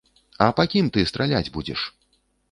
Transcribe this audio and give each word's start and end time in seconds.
А 0.43 0.45
па 0.59 0.63
кім 0.71 0.87
ты 0.95 1.03
страляць 1.11 1.53
будзеш? 1.59 1.83